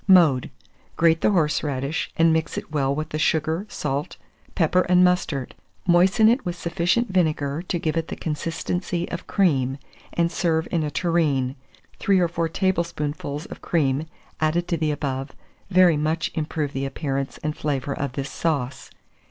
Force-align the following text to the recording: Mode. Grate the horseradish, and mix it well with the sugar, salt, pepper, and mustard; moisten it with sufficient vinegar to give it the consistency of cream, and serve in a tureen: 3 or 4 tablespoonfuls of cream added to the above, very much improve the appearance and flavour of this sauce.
Mode. 0.07 0.49
Grate 0.97 1.21
the 1.21 1.29
horseradish, 1.29 2.11
and 2.17 2.33
mix 2.33 2.57
it 2.57 2.71
well 2.71 2.95
with 2.95 3.09
the 3.09 3.19
sugar, 3.19 3.67
salt, 3.69 4.17
pepper, 4.55 4.81
and 4.89 5.03
mustard; 5.03 5.53
moisten 5.85 6.27
it 6.27 6.43
with 6.43 6.55
sufficient 6.55 7.09
vinegar 7.13 7.61
to 7.67 7.77
give 7.77 7.95
it 7.95 8.07
the 8.07 8.15
consistency 8.15 9.07
of 9.11 9.27
cream, 9.27 9.77
and 10.13 10.31
serve 10.31 10.67
in 10.71 10.81
a 10.81 10.89
tureen: 10.89 11.55
3 11.99 12.19
or 12.19 12.27
4 12.27 12.49
tablespoonfuls 12.49 13.45
of 13.45 13.61
cream 13.61 14.07
added 14.39 14.67
to 14.69 14.75
the 14.75 14.89
above, 14.89 15.33
very 15.69 15.97
much 15.97 16.31
improve 16.33 16.73
the 16.73 16.85
appearance 16.87 17.37
and 17.43 17.55
flavour 17.55 17.93
of 17.93 18.13
this 18.13 18.31
sauce. 18.31 18.89